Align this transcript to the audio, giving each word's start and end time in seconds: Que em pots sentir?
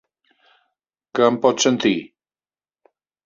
Que 1.19 1.27
em 1.27 1.37
pots 1.45 1.67
sentir? 1.69 1.93